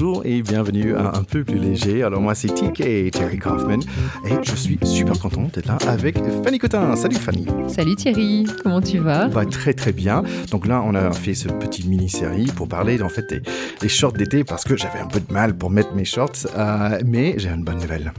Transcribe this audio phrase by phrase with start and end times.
[0.00, 2.02] Bonjour et bienvenue à Un peu plus léger.
[2.02, 3.80] Alors moi c'est TK Terry Kaufman
[4.24, 6.96] et je suis super content d'être là avec Fanny Cotin.
[6.96, 7.46] Salut Fanny.
[7.68, 9.28] Salut Thierry, comment tu vas?
[9.28, 10.22] Bah, Très très bien.
[10.52, 13.42] Donc là on a fait ce petit mini-série pour parler en fait
[13.82, 16.98] des, shorts d'été parce que j'avais un peu de mal pour mettre mes shorts, euh,
[17.04, 18.14] mais j'ai une bonne nouvelle.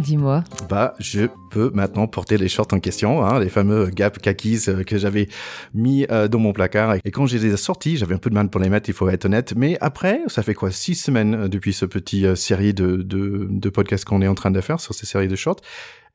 [0.00, 0.44] Dis-moi.
[0.70, 4.82] Bah, je peux maintenant porter les shorts en question, hein, les fameux Gap Kakis euh,
[4.82, 5.28] que j'avais
[5.74, 6.94] mis euh, dans mon placard.
[7.04, 9.08] Et quand j'ai les sortis, j'avais un peu de mal pour les mettre, il faut
[9.10, 9.52] être honnête.
[9.56, 13.68] Mais après, ça fait quoi, six semaines euh, depuis ce petit série de, de, de
[13.68, 15.60] podcasts qu'on est en train de faire sur ces séries de shorts.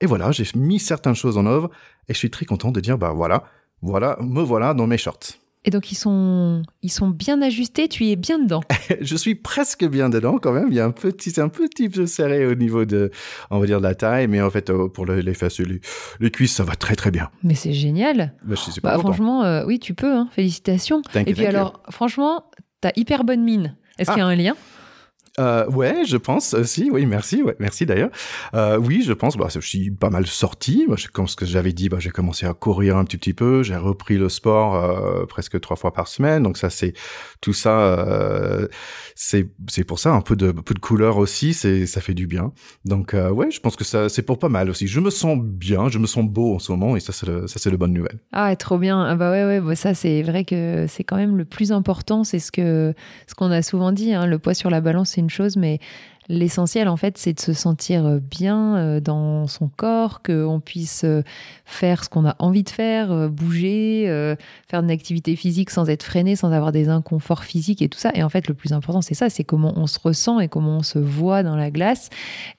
[0.02, 1.70] Et voilà, j'ai mis certaines choses en œuvre
[2.10, 3.44] et je suis très content de dire, bah voilà,
[3.82, 5.45] voilà, me voilà dans mes shorts.
[5.66, 8.62] Et donc ils sont, ils sont bien ajustés, tu y es bien dedans.
[9.02, 10.68] je suis presque bien dedans quand même.
[10.70, 13.10] Il y a un petit, c'est un petit peu serré au niveau de,
[13.50, 15.66] on va dire de la taille, mais en fait euh, pour les, fesses et
[16.20, 17.30] les, cuisses, ça va très très bien.
[17.42, 18.36] Mais c'est génial.
[18.44, 20.14] Bah, je bah, franchement, euh, oui, tu peux.
[20.14, 20.30] Hein.
[20.32, 21.02] Félicitations.
[21.16, 22.46] et puis alors, franchement,
[22.82, 23.76] t'as hyper bonne mine.
[23.98, 24.30] Est-ce qu'il y a ah.
[24.30, 24.56] un lien?
[25.40, 26.90] Euh, ouais, je pense aussi.
[26.92, 27.44] Oui, merci.
[27.44, 28.10] Ouais, merci d'ailleurs.
[28.54, 29.36] Euh, oui, je pense.
[29.36, 30.86] Bah, je suis pas mal sorti.
[30.88, 33.64] Bah, comme ce que j'avais dit, bah, j'ai commencé à courir un petit, peu.
[33.64, 36.44] J'ai repris le sport euh, presque trois fois par semaine.
[36.44, 36.94] Donc ça, c'est
[37.42, 37.80] tout ça.
[37.80, 38.68] Euh,
[39.16, 41.54] c'est c'est pour ça un peu de peu de couleur aussi.
[41.54, 42.54] C'est ça fait du bien.
[42.86, 44.88] Donc euh, ouais, je pense que ça c'est pour pas mal aussi.
[44.88, 45.90] Je me sens bien.
[45.90, 48.20] Je me sens beau en ce moment et ça c'est ça c'est le bonne nouvelle.
[48.32, 49.04] Ah, trop bien.
[49.04, 49.60] Ah, bah ouais ouais.
[49.60, 52.24] Bah, ça c'est vrai que c'est quand même le plus important.
[52.24, 52.94] C'est ce que
[53.28, 54.14] ce qu'on a souvent dit.
[54.14, 55.80] Hein, le poids sur la balance, c'est chose, mais
[56.28, 61.04] l'essentiel, en fait, c'est de se sentir euh, bien euh, dans son corps, qu'on puisse
[61.04, 61.22] euh,
[61.66, 64.06] faire ce qu'on a envie de faire, bouger,
[64.68, 68.12] faire une activité physique sans être freiné, sans avoir des inconforts physiques et tout ça.
[68.16, 70.78] Et en fait, le plus important, c'est ça, c'est comment on se ressent et comment
[70.78, 72.10] on se voit dans la glace.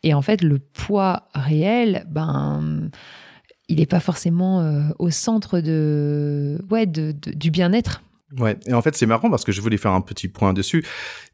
[0.02, 2.90] Et en fait, le poids réel, ben
[3.68, 8.02] il n'est pas forcément au centre de, ouais, de, du bien-être.
[8.38, 10.84] Ouais, et en fait c'est marrant parce que je voulais faire un petit point dessus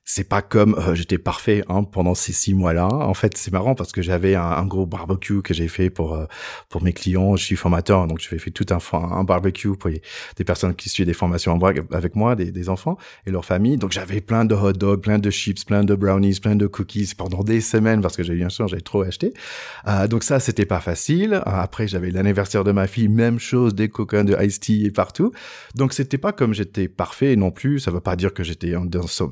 [0.05, 2.89] c'est pas comme euh, j'étais parfait hein, pendant ces six mois-là.
[2.89, 6.27] En fait, c'est marrant parce que j'avais un, gros barbecue que j'ai fait pour euh,
[6.69, 7.37] pour mes clients.
[7.37, 11.07] Je suis formateur, donc je fait tout un, un barbecue pour des personnes qui suivent
[11.07, 13.77] des formations en brague avec moi, des, des enfants et leurs familles.
[13.77, 17.13] Donc j'avais plein de hot dogs, plein de chips, plein de brownies, plein de cookies
[17.17, 19.33] pendant des semaines parce que j'ai bien sûr j'avais trop acheté.
[19.87, 21.43] Euh, donc ça c'était pas facile.
[21.47, 25.33] Après j'avais l'anniversaire de ma fille, même chose, des coquins de iced tea et partout.
[25.77, 27.79] Donc c'était pas comme j'étais parfait non plus.
[27.79, 28.75] Ça veut pas dire que j'étais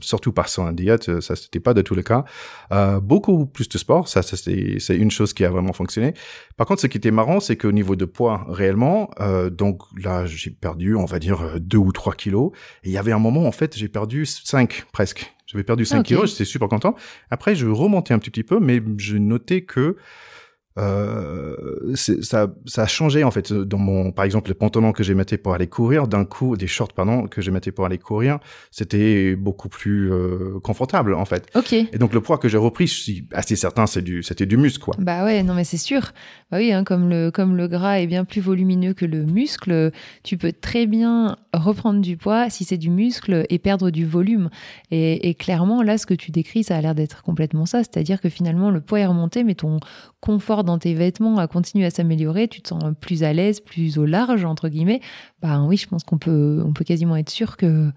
[0.01, 2.25] surtout par un diète, euh, ça c'était pas de tout le cas.
[2.73, 6.15] Euh, beaucoup plus de sport, ça, c'est une chose qui a vraiment fonctionné.
[6.57, 10.27] Par contre, ce qui était marrant, c'est qu'au niveau de poids réellement, euh, donc là
[10.27, 12.53] j'ai perdu, on va dire deux ou trois kilos.
[12.85, 15.35] Et il y avait un moment en fait, j'ai perdu 5 presque.
[15.47, 16.95] J'avais perdu 5 kilos, j'étais super content.
[17.31, 19.97] Après, je remontais un petit, petit peu, mais je notais que
[20.79, 21.57] euh,
[21.95, 25.37] ça, ça a changé en fait dans mon, par exemple, les pantalons que j'ai mettais
[25.37, 28.39] pour aller courir, d'un coup, des shorts pardon que j'ai mettais pour aller courir,
[28.71, 31.49] c'était beaucoup plus euh, confortable en fait.
[31.57, 31.73] Ok.
[31.73, 34.57] Et donc le poids que j'ai repris, je suis assez certain, c'est du, c'était du
[34.57, 34.95] muscle quoi.
[34.99, 36.13] Bah ouais, non mais c'est sûr.
[36.51, 39.91] Bah oui, hein, comme le comme le gras est bien plus volumineux que le muscle,
[40.23, 44.51] tu peux très bien reprendre du poids si c'est du muscle et perdre du volume.
[44.91, 48.21] Et, et clairement là, ce que tu décris, ça a l'air d'être complètement ça, c'est-à-dire
[48.21, 49.81] que finalement le poids est remonté, mais ton
[50.21, 53.99] confort dans tes vêtements a continué à s'améliorer, tu te sens plus à l'aise, plus
[53.99, 55.01] au large, entre guillemets,
[55.41, 57.91] bah oui, je pense qu'on peut, on peut quasiment être sûr que,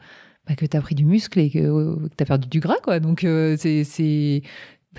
[0.47, 2.99] bah, que tu as pris du muscle et que, tu as perdu du gras, quoi.
[2.99, 4.41] Donc, euh, c'est, c'est,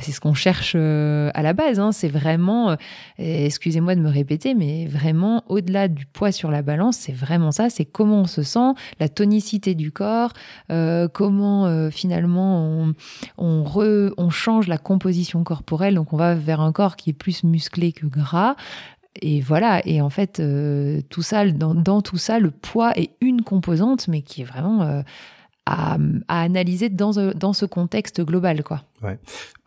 [0.00, 1.78] c'est ce qu'on cherche euh, à la base.
[1.78, 1.92] Hein.
[1.92, 2.76] C'est vraiment, euh,
[3.18, 7.70] excusez-moi de me répéter, mais vraiment au-delà du poids sur la balance, c'est vraiment ça.
[7.70, 10.32] C'est comment on se sent, la tonicité du corps,
[10.70, 11.44] euh, comment
[11.90, 12.94] finalement
[13.38, 13.64] on,
[14.16, 15.94] on, change la composition corporelle.
[15.94, 18.56] Donc on va vers un corps qui est plus musclé que gras.
[19.22, 20.42] Et voilà, et en fait,
[21.08, 25.04] tout ça, dans, tout ça, le poids est une composante, mais qui est vraiment
[25.66, 25.96] à,
[26.28, 28.82] analyser dans, dans ce contexte global, quoi.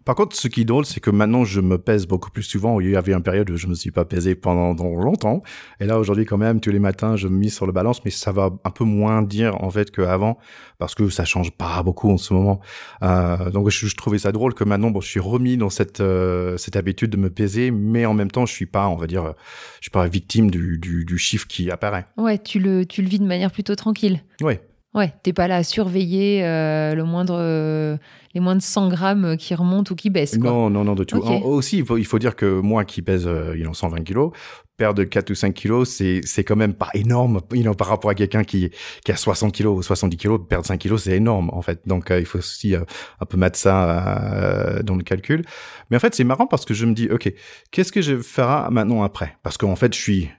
[0.08, 2.80] Par contre, ce qui est drôle, c'est que maintenant, je me pèse beaucoup plus souvent.
[2.80, 5.44] Il y avait une période où je me suis pas pesé pendant, longtemps.
[5.82, 8.12] Et là, aujourd'hui, quand même, tous les matins, je me mise sur le balance, mais
[8.12, 10.38] ça va un peu moins dire, en fait, qu'avant,
[10.78, 12.62] parce que ça change pas beaucoup en ce moment.
[13.04, 16.56] Euh, donc, je, trouvais ça drôle que maintenant, bon, je suis remis dans cette, euh,
[16.56, 19.34] cette habitude de me peser, mais en même temps, je suis pas, on va dire,
[19.82, 22.06] je suis pas victime du, du, du chiffre qui apparaît.
[22.16, 24.24] Ouais, tu le, tu le vis de manière plutôt tranquille.
[24.40, 24.62] Ouais.
[24.94, 27.98] Ouais, t'es pas là à surveiller euh, le moindre, euh,
[28.34, 30.38] les moins de 100 grammes qui remontent ou qui baissent.
[30.38, 30.50] Quoi.
[30.50, 31.18] Non, non, non, de tout.
[31.18, 34.32] aussi, il faut, il faut, dire que moi qui pèse euh, il en 120 kilos,
[34.78, 38.16] perdre 4 ou 5 kilos, c'est, c'est quand même pas énorme you par rapport à
[38.16, 38.72] quelqu'un qui,
[39.04, 40.40] qui a 60 kilos ou 70 kilos.
[40.50, 41.82] Perdre 5 kilos, c'est énorme, en fait.
[41.86, 45.44] Donc, il faut aussi un peu mettre ça dans le calcul.
[45.92, 47.32] Mais en fait, c'est marrant parce que je me dis, OK,
[47.72, 49.38] qu'est-ce que je ferai maintenant après?
[49.44, 50.30] Parce qu'en fait, je suis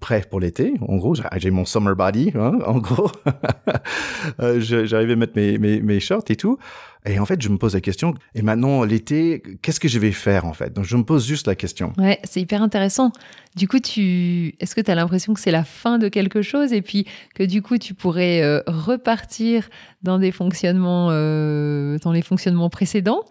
[0.00, 0.74] prêt pour l'été.
[0.86, 3.10] En gros, j'ai mon summer body, hein, en gros.
[4.40, 6.58] Euh, j'arrivais à mettre mes, shorts et tout.
[7.06, 10.10] Et en fait, je me pose la question, et maintenant, l'été, qu'est-ce que je vais
[10.10, 10.72] faire, en fait?
[10.72, 11.92] Donc, je me pose juste la question.
[11.96, 13.12] Ouais, c'est hyper intéressant.
[13.54, 16.72] Du coup, tu, est-ce que tu as l'impression que c'est la fin de quelque chose?
[16.72, 19.68] Et puis que du coup, tu pourrais euh, repartir
[20.02, 23.24] dans des fonctionnements, euh, dans les fonctionnements précédents?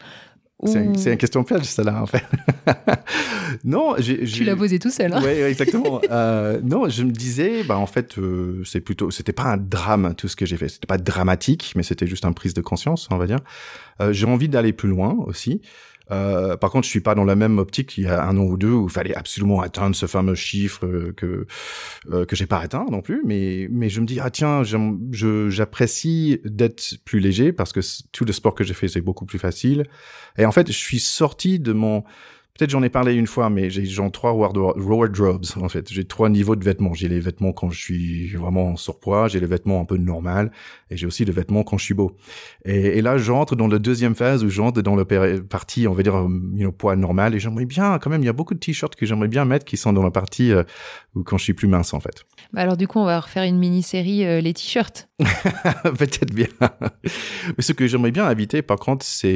[0.63, 2.23] C'est une question piège, celle-là, en fait.
[3.63, 5.13] non, j'ai, tu l'as posé tout seul.
[5.13, 6.01] Hein oui, exactement.
[6.11, 10.15] euh, non, je me disais, bah en fait, euh, c'est plutôt, c'était pas un drame
[10.15, 10.69] tout ce que j'ai fait.
[10.69, 13.39] C'était pas dramatique, mais c'était juste une prise de conscience, on va dire.
[14.01, 15.61] Euh, j'ai envie d'aller plus loin aussi.
[16.11, 18.43] Euh, par contre, je suis pas dans la même optique qu'il y a un an
[18.43, 21.47] ou deux où il fallait absolument atteindre ce fameux chiffre que
[22.11, 23.21] euh, que j'ai pas atteint non plus.
[23.25, 24.63] Mais mais je me dis ah tiens,
[25.49, 27.79] j'apprécie d'être plus léger parce que
[28.11, 29.85] tout le sport que j'ai fait c'est beaucoup plus facile.
[30.37, 32.03] Et en fait, je suis sorti de mon
[32.57, 35.91] Peut-être j'en ai parlé une fois, mais j'ai genre trois wardrobes en fait.
[35.91, 36.93] J'ai trois niveaux de vêtements.
[36.93, 40.51] J'ai les vêtements quand je suis vraiment en surpoids, j'ai les vêtements un peu normal,
[40.89, 42.15] et j'ai aussi les vêtements quand je suis beau.
[42.63, 45.05] Et, et là, j'entre dans la deuxième phase où j'entre dans la
[45.49, 46.15] partie, on va dire,
[46.53, 49.05] you poids normal, et j'aimerais bien, quand même, il y a beaucoup de t-shirts que
[49.05, 50.63] j'aimerais bien mettre qui sont dans la partie euh,
[51.15, 52.25] où quand je suis plus mince en fait.
[52.53, 55.09] Bah alors du coup, on va refaire une mini-série euh, les t-shirts.
[55.83, 56.47] Peut-être bien.
[56.61, 59.31] Mais ce que j'aimerais bien éviter, par contre, c'est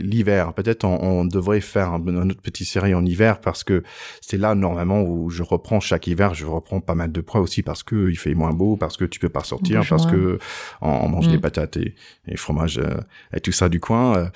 [0.00, 0.52] l'hiver.
[0.54, 3.82] Peut-être on, devrait faire un, autre petite série en hiver parce que
[4.20, 7.62] c'est là normalement où je reprends chaque hiver, je reprends pas mal de poids aussi
[7.62, 10.38] parce que il fait moins beau, parce que tu peux pas sortir, parce que
[10.80, 11.40] on, mange des mm.
[11.40, 11.94] patates et,
[12.26, 13.00] et fromage euh,
[13.34, 14.16] et tout ça du coin.
[14.16, 14.26] Euh.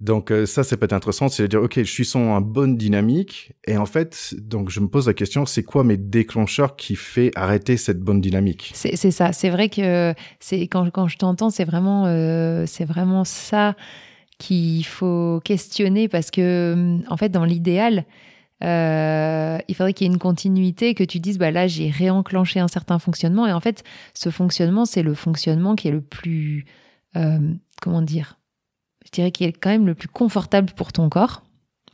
[0.00, 3.52] Donc ça, c'est peut-être intéressant, c'est de dire ok, je suis sur une bonne dynamique
[3.66, 7.30] et en fait, donc je me pose la question, c'est quoi mes déclencheurs qui fait
[7.36, 8.72] arrêter cette bonne dynamique?
[8.74, 13.24] C'est ça, c'est vrai que c'est quand, quand je t'entends, c'est vraiment, euh, c'est vraiment
[13.24, 13.76] ça
[14.42, 18.04] qu'il faut questionner parce que, en fait, dans l'idéal,
[18.64, 22.58] euh, il faudrait qu'il y ait une continuité, que tu dises, bah là, j'ai réenclenché
[22.58, 23.46] un certain fonctionnement.
[23.46, 23.84] Et en fait,
[24.14, 26.64] ce fonctionnement, c'est le fonctionnement qui est le plus,
[27.16, 27.38] euh,
[27.80, 28.38] comment dire,
[29.04, 31.42] je dirais qui est quand même le plus confortable pour ton corps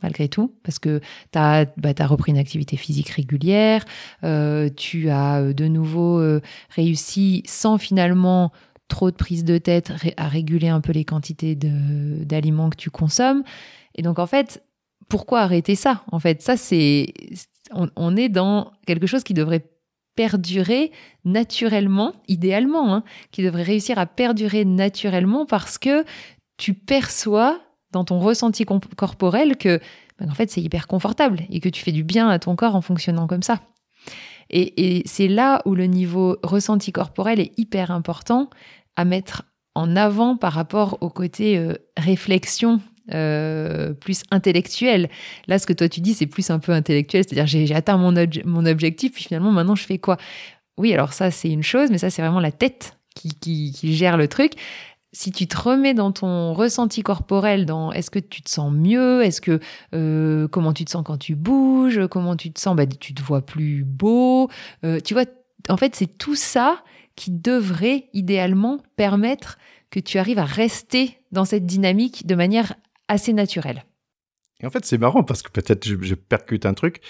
[0.01, 1.01] malgré tout, parce que
[1.33, 3.83] tu as, bah, repris une activité physique régulière,
[4.23, 6.23] euh, tu as euh, de nouveau
[6.69, 8.53] réussi sans finalement
[8.89, 13.43] trop de prise de tête à réguler un peu les quantités d'aliments que tu consommes.
[13.95, 14.61] Et donc en fait,
[15.07, 17.13] pourquoi arrêter ça En fait, ça c'est
[17.71, 19.65] on, est dans quelque chose qui devrait
[20.15, 20.91] perdurer
[21.23, 26.03] naturellement, idéalement, hein, qui devrait réussir à perdurer naturellement parce que
[26.57, 29.79] tu perçois dans ton ressenti corporel que
[30.19, 32.75] ben, en fait c'est hyper confortable et que tu fais du bien à ton corps
[32.75, 33.61] en fonctionnant comme ça.
[34.51, 38.49] Et, c'est là où le niveau ressenti corporel est hyper important
[38.95, 39.43] à mettre
[39.75, 42.81] en avant par rapport au côté euh, réflexion
[43.13, 45.09] euh, plus intellectuel.
[45.47, 48.65] Là, ce que toi tu dis, c'est plus un peu intellectuel, c'est-à-dire j'ai atteint mon,
[48.65, 50.17] objectif, puis finalement maintenant je fais quoi?
[50.77, 54.27] Oui, alors ça c'est une chose, mais ça c'est vraiment la tête qui, gère le
[54.27, 54.53] truc.
[55.11, 59.23] Si tu te remets dans ton ressenti corporel, dans est-ce que tu te sens mieux,
[59.23, 59.59] est-ce que
[59.95, 63.21] euh, comment tu te sens quand tu bouges, comment tu te sens, bah, tu te
[63.23, 64.49] vois plus beau,
[65.03, 65.25] tu vois,
[65.67, 66.83] en fait c'est tout ça
[67.19, 69.57] qui devrait idéalement permettre
[69.89, 72.75] que tu arrives à rester dans cette dynamique de manière
[73.09, 73.83] assez naturelle.
[74.61, 77.01] Et en fait c'est marrant parce que peut-être je, je percute un truc.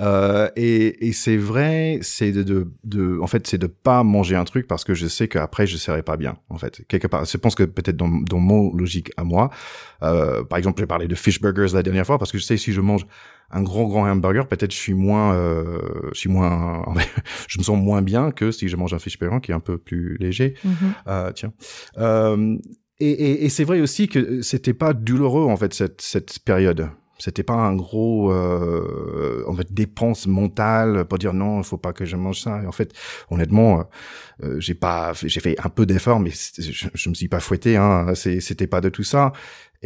[0.00, 4.36] Euh, et, et c'est vrai, c'est de, de, de, en fait, c'est de pas manger
[4.36, 6.36] un truc parce que je sais qu'après je serai pas bien.
[6.48, 9.50] En fait, quelque part, je pense que peut-être dans, dans mon logique à moi,
[10.02, 12.56] euh, par exemple, j'ai parlé de fish burgers la dernière fois parce que je sais
[12.56, 13.06] si je mange
[13.50, 15.78] un grand grand hamburger, peut-être je suis moins, euh,
[16.12, 16.84] je suis moins,
[17.48, 19.60] je me sens moins bien que si je mange un fish burger qui est un
[19.60, 20.54] peu plus léger.
[20.66, 20.72] Mm-hmm.
[21.08, 21.52] euh, tiens.
[21.98, 22.56] Euh,
[23.00, 26.90] et, et, et c'est vrai aussi que c'était pas douloureux en fait cette cette période.
[27.18, 31.92] C'était pas un gros euh, en fait dépense mentale pour dire non, il faut pas
[31.92, 32.62] que je mange ça.
[32.62, 32.92] Et en fait,
[33.30, 33.82] honnêtement, euh,
[34.42, 37.76] euh j'ai pas, j'ai fait un peu d'effort, mais je, je me suis pas fouetté.
[37.76, 38.14] Hein.
[38.14, 39.32] C'était pas de tout ça.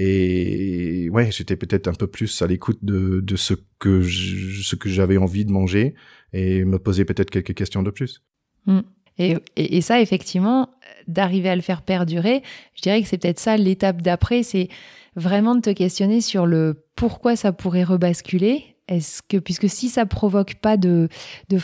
[0.00, 5.16] Et ouais, j'étais peut-être un peu plus à l'écoute de, ce que ce que j'avais
[5.16, 5.97] envie de manger
[6.32, 8.23] et me poser peut-être quelques questions de plus.
[8.66, 8.80] Mmh.
[9.18, 10.70] Et, et, et, ça, effectivement,
[11.06, 12.42] d'arriver à le faire perdurer,
[12.75, 14.68] je dirais que c'est peut-être ça l'étape d'après, c'est
[15.16, 18.76] vraiment de te questionner sur le pourquoi ça pourrait rebasculer.
[18.87, 21.08] Est-ce que, puisque si ça provoque pas de,
[21.50, 21.58] de,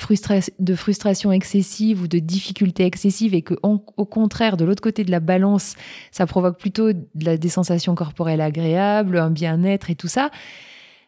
[0.58, 5.10] de frustration excessive ou de difficulté excessive et que, au contraire, de l'autre côté de
[5.10, 5.74] la balance,
[6.10, 10.30] ça provoque plutôt de la, des sensations corporelles agréables, un bien-être et tout ça,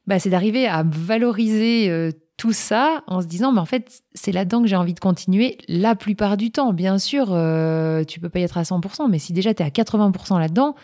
[0.07, 4.33] bah, c'est d'arriver à valoriser euh, tout ça en se disant, mais en fait, c'est
[4.33, 6.73] là-dedans que j'ai envie de continuer la plupart du temps.
[6.73, 9.67] Bien sûr, euh, tu peux pas y être à 100%, mais si déjà tu es
[9.67, 10.75] à 80% là-dedans,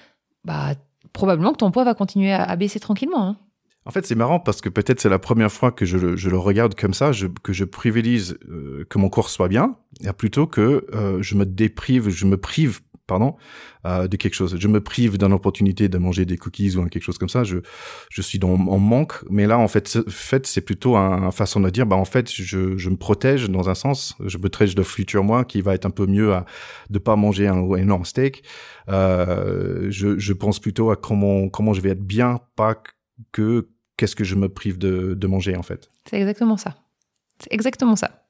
[0.44, 0.74] bah,
[1.12, 3.22] probablement que ton poids va continuer à, baisser tranquillement.
[3.28, 3.36] Hein.
[3.84, 6.30] En fait, c'est marrant parce que peut-être c'est la première fois que je, le- je
[6.30, 7.10] le regarde comme ça,
[7.42, 9.76] que je privilège euh, que mon corps soit bien,
[10.16, 13.34] plutôt que euh, je me déprive, je me prive, pardon,
[13.84, 14.56] euh, de quelque chose.
[14.58, 17.44] Je me prive d'une opportunité de manger des cookies ou un quelque chose comme ça.
[17.44, 17.58] Je,
[18.10, 19.14] je suis dans, en manque.
[19.30, 22.04] Mais là, en fait, c'est- fait, c'est plutôt un, une façon de dire, bah en
[22.04, 24.14] fait, je, je me protège dans un sens.
[24.24, 26.46] Je me protège de futur moi qui va être un peu mieux à
[26.90, 28.44] de pas manger un énorme steak.
[28.88, 32.82] Euh, je, je pense plutôt à comment comment je vais être bien, pas
[33.32, 35.88] que qu'est-ce que je me prive de, de manger en fait.
[36.08, 36.76] C'est exactement ça.
[37.38, 38.24] C'est exactement ça.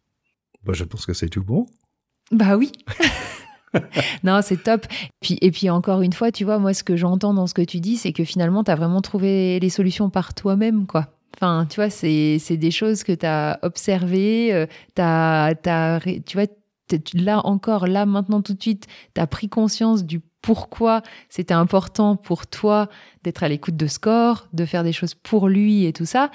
[0.64, 1.66] Bah, je pense que c'est tout bon.
[2.30, 2.72] Bah oui.
[4.24, 4.86] non, c'est top.
[5.20, 7.62] Puis, et puis encore une fois, tu vois, moi, ce que j'entends dans ce que
[7.62, 11.08] tu dis, c'est que finalement, tu as vraiment trouvé les solutions par toi-même, quoi.
[11.36, 16.46] Enfin, tu vois, c'est des choses que tu as observées, euh, t'as ré- tu vois,
[17.14, 22.16] là encore, là, maintenant, tout de suite, tu as pris conscience du pourquoi c'était important
[22.16, 22.88] pour toi
[23.22, 26.30] d'être à l'écoute de Score, de faire des choses pour lui et tout ça.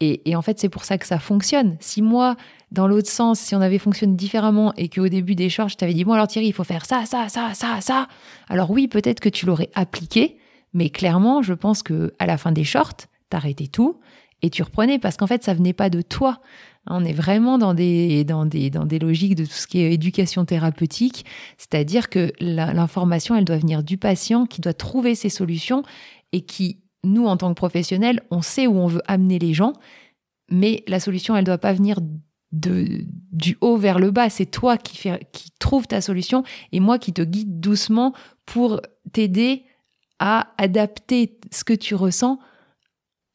[0.00, 1.76] Et, et en fait, c'est pour ça que ça fonctionne.
[1.80, 2.36] Si moi,
[2.72, 5.94] dans l'autre sens, si on avait fonctionné différemment et qu'au début des shorts, je t'avais
[5.94, 8.08] dit, bon alors Thierry, il faut faire ça, ça, ça, ça, ça,
[8.48, 10.38] alors oui, peut-être que tu l'aurais appliqué,
[10.72, 14.00] mais clairement, je pense que à la fin des shorts, t'arrêtais tout
[14.42, 16.40] et tu reprenais parce qu'en fait, ça venait pas de toi.
[16.86, 19.92] On est vraiment dans des, dans des, dans des logiques de tout ce qui est
[19.92, 21.24] éducation thérapeutique,
[21.56, 25.82] c'est-à-dire que l'information, elle doit venir du patient qui doit trouver ses solutions
[26.32, 29.72] et qui, nous, en tant que professionnels, on sait où on veut amener les gens,
[30.50, 32.00] mais la solution, elle doit pas venir
[32.52, 34.30] de, du haut vers le bas.
[34.30, 38.14] C'est toi qui, fais, qui trouve ta solution et moi qui te guide doucement
[38.46, 38.80] pour
[39.12, 39.64] t'aider
[40.18, 42.38] à adapter ce que tu ressens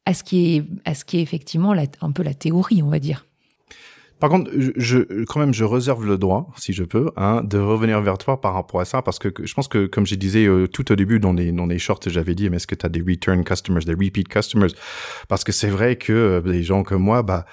[0.06, 2.98] à ce qui est, à ce qui est effectivement un peu la théorie, on va
[2.98, 3.26] dire.
[4.20, 8.00] Par contre, je, quand même, je réserve le droit, si je peux, hein, de revenir
[8.02, 10.46] vers toi par rapport à ça, parce que que- je pense que, comme je disais
[10.46, 12.84] euh, tout au début dans les, dans les shorts, j'avais dit, mais est-ce que tu
[12.86, 14.70] as des return customers, des repeat customers?
[15.28, 17.46] Parce que c'est vrai que euh, des gens comme moi, bah,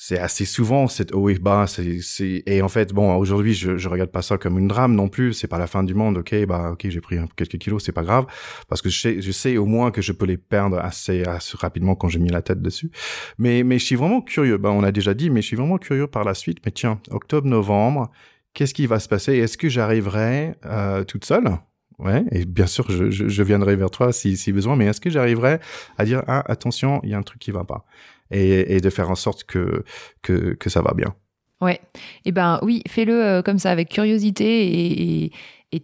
[0.00, 1.66] c'est assez souvent cette haut et bas.
[1.66, 2.44] C'est.
[2.46, 5.32] Et en fait, bon, aujourd'hui, je, je regarde pas ça comme une drame non plus.
[5.32, 6.18] C'est pas la fin du monde.
[6.18, 8.26] Ok, bah, ok, j'ai pris quelques kilos, c'est pas grave,
[8.68, 11.56] parce que je sais, je sais au moins que je peux les perdre assez, assez
[11.58, 12.92] rapidement quand j'ai mis la tête dessus.
[13.38, 14.56] Mais, mais je suis vraiment curieux.
[14.56, 16.58] Ben, on a déjà dit, mais je suis vraiment curieux par la suite.
[16.64, 18.08] Mais tiens, octobre, novembre,
[18.54, 19.36] qu'est-ce qui va se passer?
[19.38, 21.58] Est-ce que j'arriverai euh, toute seule?
[21.98, 25.00] Ouais, et bien sûr, je, je, je viendrai vers toi si, si besoin, mais est-ce
[25.00, 25.58] que j'arriverai
[25.96, 27.84] à dire, ah, attention, il y a un truc qui va pas?
[28.30, 29.84] Et, de faire en sorte que,
[30.22, 31.14] que, ça va bien
[31.60, 31.80] Ouais.
[32.24, 35.32] Eh ben oui, fais-le euh, comme ça, avec curiosité et,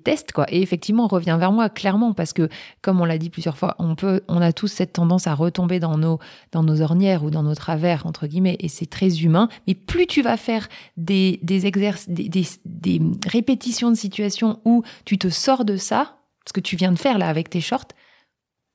[0.04, 0.46] teste quoi.
[0.48, 2.48] Et effectivement, reviens vers moi clairement parce que,
[2.80, 5.80] comme on l'a dit plusieurs fois, on peut, on a tous cette tendance à retomber
[5.80, 6.20] dans nos,
[6.52, 9.48] dans nos ornières ou dans nos travers entre guillemets, et c'est très humain.
[9.66, 14.84] Mais plus tu vas faire des, des exercices, des, des, des répétitions de situations où
[15.04, 17.88] tu te sors de ça, ce que tu viens de faire là avec tes shorts,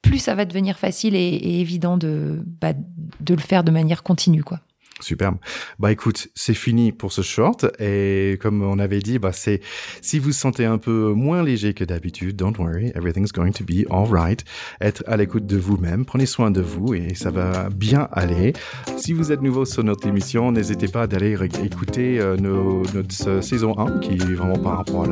[0.01, 4.43] plus ça va devenir facile et, évident de, bah, de le faire de manière continue
[4.43, 4.61] quoi.
[4.99, 5.37] Superbe.
[5.79, 9.61] Bah écoute, c'est fini pour ce short et comme on avait dit, bah c'est
[10.01, 13.85] si vous sentez un peu moins léger que d'habitude, don't worry, everything's going to be
[13.89, 14.43] alright.
[14.81, 18.53] Être à l'écoute de vous-même, prenez soin de vous et ça va bien aller.
[18.97, 23.99] Si vous êtes nouveau sur notre émission, n'hésitez pas d'aller écouter euh, notre saison 1
[23.99, 25.07] qui est vraiment par rapport à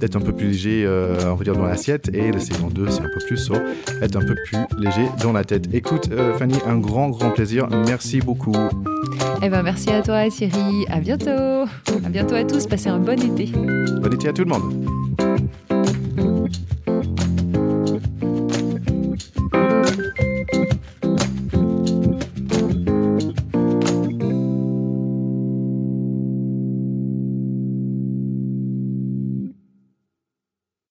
[0.00, 2.90] d'être un peu plus léger, euh, on va dire dans l'assiette et la saison 2
[2.90, 3.56] c'est un peu plus sur
[4.00, 5.68] être un peu plus léger dans la tête.
[5.72, 7.68] Écoute euh, Fanny, un grand grand plaisir.
[7.86, 8.52] Merci beaucoup.
[9.42, 11.30] Eh ben merci à toi Thierry, à bientôt.
[11.30, 13.46] À bientôt à tous, passez un bon été.
[13.46, 14.91] Bon été à tout le monde.